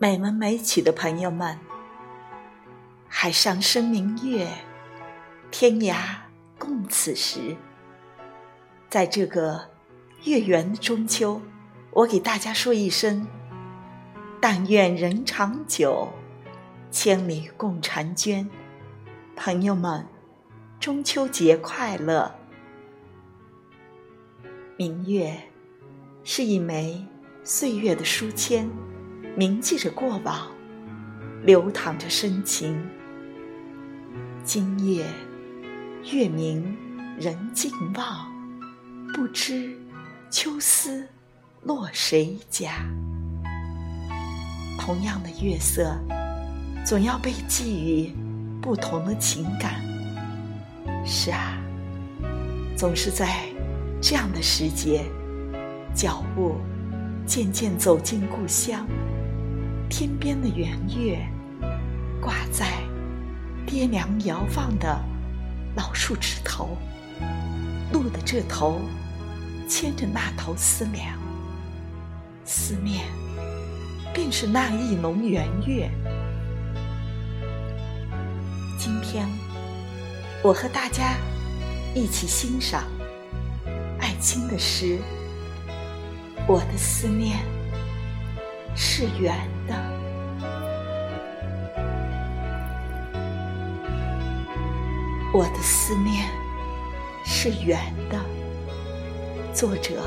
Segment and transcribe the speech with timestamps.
[0.00, 1.58] 美文美曲的朋友们，
[3.08, 4.46] 海上生明月，
[5.50, 5.96] 天涯
[6.56, 7.56] 共此时。
[8.88, 9.70] 在这个
[10.22, 11.42] 月圆的中秋，
[11.90, 13.26] 我给大家说一声：
[14.40, 16.10] 但愿人长久，
[16.92, 18.48] 千里共婵娟。
[19.34, 20.06] 朋友们，
[20.78, 22.32] 中秋节快乐！
[24.76, 25.36] 明月
[26.22, 27.04] 是一枚
[27.42, 28.70] 岁月的书签。
[29.38, 30.48] 铭记着过往，
[31.44, 32.76] 流淌着深情。
[34.42, 35.06] 今夜
[36.12, 36.76] 月明
[37.16, 38.26] 人尽望，
[39.14, 39.78] 不知
[40.28, 41.06] 秋思
[41.62, 42.84] 落谁家。
[44.76, 45.96] 同样的月色，
[46.84, 48.12] 总要被寄予
[48.60, 49.80] 不同的情感。
[51.06, 51.56] 是啊，
[52.76, 53.46] 总是在
[54.02, 55.04] 这样的时节，
[55.94, 56.56] 脚步
[57.24, 58.84] 渐渐走进故乡。
[59.88, 61.18] 天边的圆月，
[62.20, 62.66] 挂在
[63.66, 65.02] 爹娘摇放的
[65.74, 66.76] 老树枝头，
[67.92, 68.80] 路的这头
[69.66, 71.18] 牵着那头思量，
[72.44, 73.06] 思念
[74.12, 75.90] 便是那一轮圆月。
[78.78, 79.26] 今天，
[80.42, 81.16] 我和大家
[81.94, 82.84] 一起欣赏
[83.98, 84.98] 艾青的诗，
[86.46, 87.38] 《我的思念》。
[88.80, 89.74] 是圆的，
[95.34, 96.28] 我的思念
[97.24, 98.16] 是圆的。
[99.52, 100.00] 作者：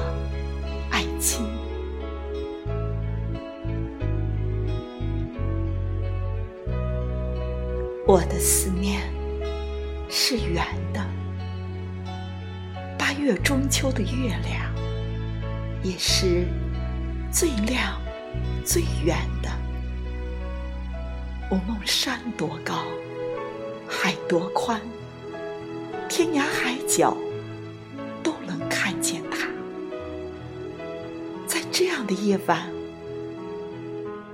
[0.89, 1.45] 艾青。
[8.08, 9.02] 我的思念
[10.09, 11.05] 是圆的。
[12.98, 14.73] 八月中秋的月亮，
[15.83, 16.48] 也是
[17.33, 17.99] 最亮。
[18.65, 19.49] 最远的，
[21.49, 22.83] 无论山多高，
[23.87, 24.80] 海多宽，
[26.08, 27.17] 天涯海角
[28.23, 29.47] 都能看见它。
[31.47, 32.71] 在这样的夜晚，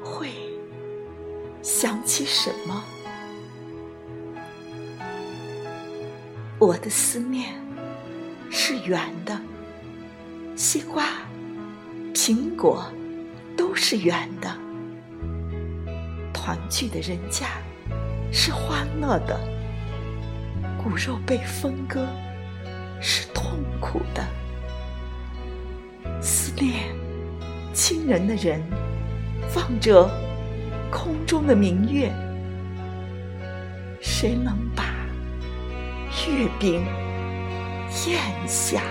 [0.04, 0.30] 会
[1.64, 2.84] 想起什么？
[6.60, 7.54] 我的思念
[8.50, 9.40] 是圆的，
[10.56, 11.06] 西瓜、
[12.14, 12.86] 苹果。
[13.78, 14.50] 是圆的，
[16.34, 17.46] 团聚的人家
[18.34, 19.40] 是欢乐的，
[20.84, 22.06] 骨肉被分割
[23.00, 24.28] 是痛苦的，
[26.20, 26.94] 思念
[27.72, 28.62] 亲人的人
[29.56, 30.10] 望着
[30.92, 32.12] 空中的明月，
[34.02, 34.84] 谁能把
[36.28, 36.84] 月饼
[38.08, 38.82] 咽下？